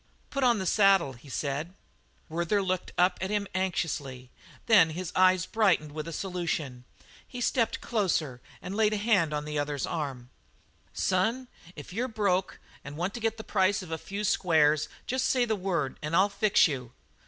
[0.31, 1.75] "Put on the saddle," he said.
[2.27, 4.31] Werther looked at him anxiously;
[4.65, 6.85] then his eyes brightened with a solution.
[7.27, 10.31] He stepped closer and laid a hand on the other's arm.
[10.91, 15.25] "Son, if you're broke and want to get the price of a few squares just
[15.25, 16.93] say the word and I'll fix you.